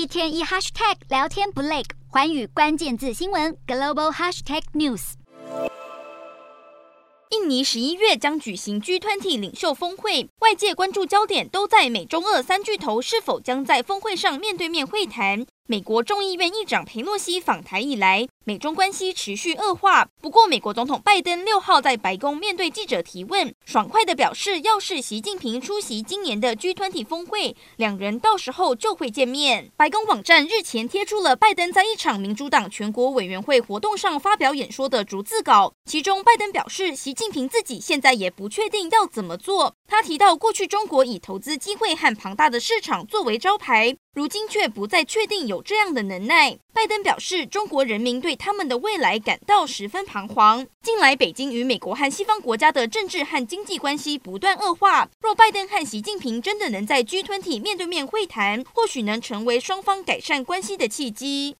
[0.00, 5.12] 一天一 hashtag 聊天不累，环宇关键字新闻 global hashtag news。
[7.28, 15.44] 印尼十一月将举行 G20 领袖峰会，外界关注焦点都在美中俄三巨头是否将在峰会上面对面会谈。
[15.70, 20.08] 美国众议院议长佩洛西访台以来，美中关系持续恶化。
[20.20, 29.70] 不过，美国总统拜登六号在白宫面对记者提问，爽快地表示，要是习近平出席今年的 G20 峰会，两人到时候就会见面。
[29.76, 39.76] 白宫网站日前贴出了拜登在一场民主党全国委员会活动上发表演说的逐字稿，其中拜登表示，习近平自己现在也不确定要怎么做。
[39.90, 43.96] 他提到，过去中国以投资机会和庞大的市场作为招牌。
[44.14, 46.56] 如今却不再确定有这样的能耐。
[46.72, 50.64] 拜登表示，中国人民对他们的未来感到十分彷徨。
[50.82, 55.08] 近来，北京与美国和西方国家的政治和经济关系不断恶化。
[55.20, 61.56] 若拜登和习近平真的能在 G20 面对面会谈，或许能成为双方改善关系的契机。